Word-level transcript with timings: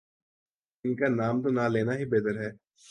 ان 0.85 0.91
کا 0.95 1.07
نام 1.09 1.35
تو 1.43 1.49
نہ 1.49 1.65
لینا 1.73 1.93
ہی 1.97 2.05
بہتر 2.05 2.35
ہے۔ 2.43 2.49